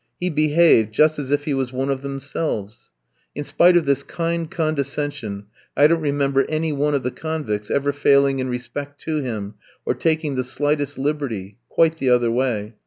He 0.19 0.31
behaved 0.31 0.91
just 0.95 1.19
as 1.19 1.29
if 1.29 1.45
he 1.45 1.53
was 1.53 1.71
one 1.71 1.91
of 1.91 2.01
themselves. 2.01 2.89
In 3.35 3.43
spite 3.43 3.77
of 3.77 3.85
this 3.85 4.01
kind 4.01 4.49
condescension, 4.49 5.45
I 5.77 5.85
don't 5.85 6.01
remember 6.01 6.43
any 6.49 6.73
one 6.73 6.95
of 6.95 7.03
the 7.03 7.11
convicts 7.11 7.69
ever 7.69 7.91
failing 7.93 8.39
in 8.39 8.49
respect 8.49 8.99
to 9.01 9.17
him 9.17 9.53
or 9.85 9.93
taking 9.93 10.33
the 10.33 10.43
slightest 10.43 10.97
liberty 10.97 11.59
quite 11.69 11.99
the 11.99 12.09
other 12.09 12.31
way. 12.31 12.73